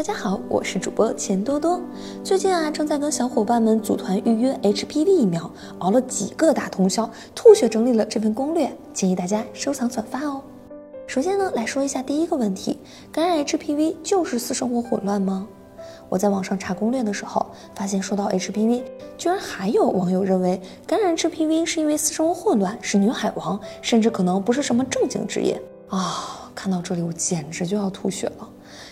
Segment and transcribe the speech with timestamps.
[0.00, 1.78] 大家好，我是主播钱多多。
[2.24, 10.40] 最近啊，正在跟小伙伴们组团预约 HPV 疫苗，熬了几个大通宵，吐血整理了这份攻略，建议大家收藏转发哦。
[11.06, 12.78] 首先呢，来说一下第一个问题：
[13.12, 15.46] 感染 HPV 就是私生活混乱吗？
[16.08, 17.44] 我在网上查攻略的时候，
[17.74, 18.82] 发现说到 HPV，
[19.18, 25.60] 居然还有网友认为感染 HPV 是因为私生活混乱，是女海王，甚至可能不是什么正经职业
[25.90, 26.50] 啊！
[26.54, 28.48] 看到这里，我简直就要吐血了。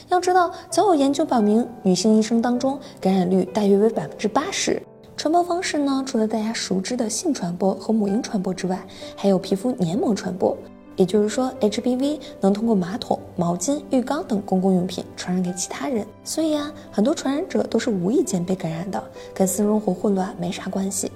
[0.08, 4.82] 要知道，早有研究表明，女性一生当中感染率大约为百分之八十。
[5.16, 8.80] 传播方式呢，除了大家熟知的性传播和母婴传播之外，
[9.16, 10.56] 还有皮肤黏膜传播。
[10.94, 16.06] 也就是说，HPV 能通过马桶、毛巾、浴缸等公共用品传染给其他人。
[16.24, 19.02] 所以啊，很多传染者都是无意间被感染的，
[19.34, 21.10] 跟私生活混乱没啥关系。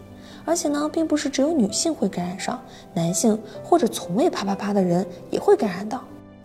[0.45, 2.61] 而且呢，并不是只有女性会感染上，
[2.95, 5.99] 男性或者从未啪啪啪的人也会感染的。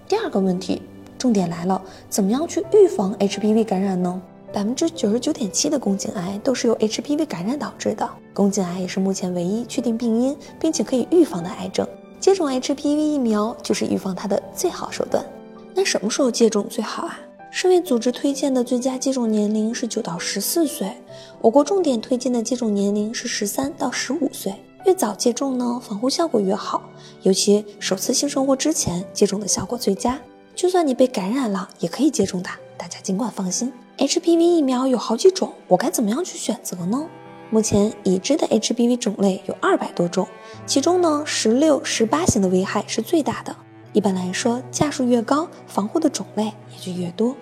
[0.08, 0.81] 第二个问题。
[1.18, 4.22] 重点来了，怎么样去预防 HPV 感染呢？
[4.54, 8.09] 百分之九十九点七的宫颈癌都是由 HPV 感染导致的。
[8.34, 11.86] 宫颈癌也是目前唯一确定病因并且可以预防的癌症。
[12.20, 15.24] 接种 HPV 疫苗就是预防它的最好手段。
[15.76, 17.20] 那什么时候接种最好啊？
[17.52, 20.92] 世卫组织推荐的最佳接种年龄是九到十四岁，
[21.42, 24.54] 我国重点推荐的接种年龄是十三到十五岁。
[24.86, 26.81] 越早接种呢，防护效果越好，
[27.24, 30.20] 尤其首次性生活之前接种的效果最佳。
[30.58, 33.72] 就算你被感染了，也可以接种它，大家尽管放心。
[34.00, 37.08] HPV 疫苗有好几种，我该怎么样去选择呢？
[37.52, 40.28] 目前已知的 HPV 种类有二百多种，
[40.66, 43.55] 其中呢，十六、十八型的危害是最大的。
[43.94, 47.35] 一般来说，价数越高，防护的种类也就越多。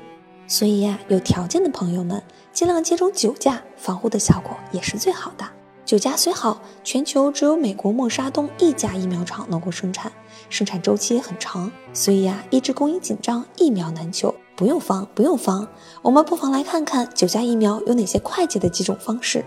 [0.45, 2.21] 所以呀，有条件的朋友们
[2.51, 5.45] 尽量接种九价，防护的效果也是最好的。
[5.85, 10.11] 九价虽好，全球只有美国默沙东一家疫苗厂能够生产，
[10.49, 14.33] 生产周期也很长，所以呀，一直供应紧张，疫苗难求。
[14.55, 15.67] 不用慌，不用慌，
[16.01, 19.45] 我们不妨来看看九价疫苗有哪些快捷的几种方式。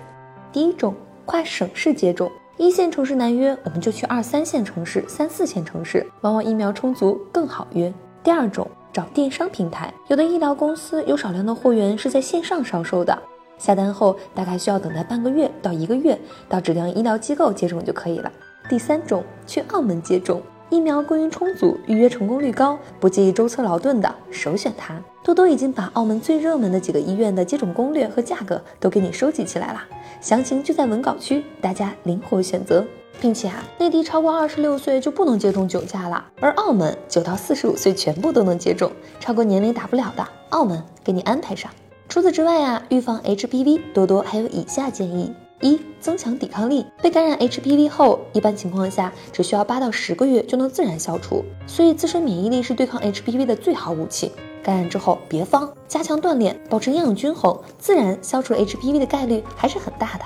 [0.52, 0.94] 第一种，
[1.26, 7.92] 跨省市接种，一线城市难约，我们就去二三线城市、三四线城市，往往疫苗充足，更好约。
[8.22, 13.20] 第二种，找电商平台，有的医疗公司有少量的货源是在线上销售的。
[13.58, 18.30] 下单后大概需要等待半个月到一个月，到指定医疗机构接种就可以了。
[18.68, 24.98] 第三种，去澳门接种，疫苗供应充足，预约成功率高，不介意舟车劳顿的，首选它。
[25.24, 29.82] 多多已经把澳门最热门的几个医院的接种攻略和价格都给你收集起来了，
[30.20, 32.84] 详情就在文稿区，大家灵活选择。
[33.20, 41.68] 并且啊，内地超过二十六岁就不能接种九价了，而澳门九到四十五岁全部都能接种，超过年龄打不了的，澳门给你安排上。
[42.08, 45.30] 除此之外啊，预防 HPV 多多还有以下建议：
[45.60, 46.86] 一、增强抵抗力。
[47.02, 54.32] 被感染 HPV 后，一般情况下只需要八到十个月就能自然消除，所以自身免疫力是对抗 HPV 的最好武器。
[54.62, 60.24] 感染之后别慌，加强锻炼，保持营养均衡，自然消除 HPV 的概率还是很大的。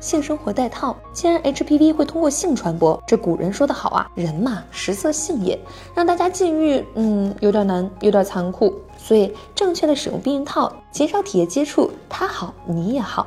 [0.00, 0.96] 性生活带套。
[1.12, 5.58] 既然 HPV 会通过性传播，这古人说的好啊，人嘛，食色性也，
[5.94, 8.74] 让大家禁欲，嗯，有点难，有点残酷。
[8.98, 13.26] 所以，正确的使用避孕套，减少体液接触，他好你也好。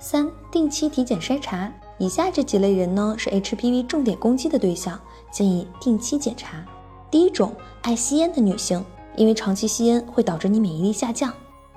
[0.00, 1.72] 三、定期体检筛查。
[1.96, 4.98] 以下这几类人呢，是 HPV 重点攻击的对象，
[5.30, 6.64] 建议定期检查。
[7.10, 7.52] 第一种，
[7.82, 8.84] 爱吸烟的女性，
[9.14, 11.32] 因为长期吸烟会导致你免疫力下降。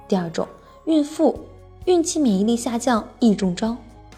[0.08, 0.48] 第二种，
[0.86, 1.40] 孕妇，
[1.86, 3.78] 孕期免疫力下降易中招。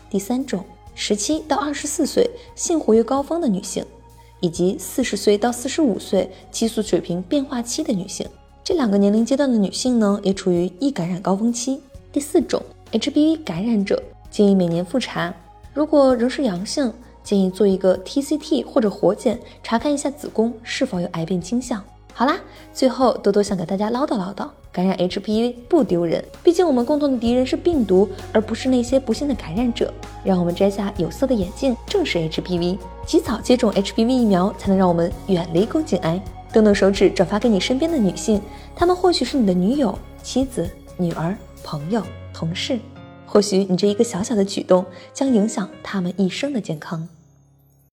[0.10, 0.66] 第三种，
[0.96, 3.86] 十七到二十四岁性活跃高峰的女性，
[4.40, 8.28] 以及四十岁到四十五岁激素水平变化期的女性。
[8.64, 11.82] 这两个年龄阶段的女性呢，也处于易感染高峰期。
[12.12, 12.62] 第四种
[12.92, 15.34] HPV 感染者建议每年复查，
[15.74, 16.92] 如果仍是阳性，
[17.24, 21.84] 建议做一个 TCT 或者活检，查看一下子宫是否有癌变倾向。
[22.14, 22.38] 好啦，
[22.74, 29.94] 最后多多想给大家唠叨唠叨，感染 HPV 不丢人，毕竟我们共同的敌人是病毒，而不是那些不幸的感染者。
[30.24, 36.22] 让我们摘下有色的眼镜，正视 HPV，及早接种 HPV 疫苗，才能让我们远离宫颈癌。
[36.52, 38.42] 动动手指，转发给你身边的女性，
[38.76, 41.34] 她们或许是你的女友、妻子、女儿、
[41.64, 42.78] 朋友、同事，
[43.26, 47.08] 或许你这一个小小的举动将影响她们一生的健康。